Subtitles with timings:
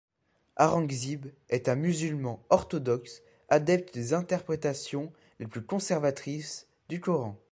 [0.57, 7.37] Aurangzeb est un musulman orthodoxe, adepte des interprétations les plus conservatrices du Coran.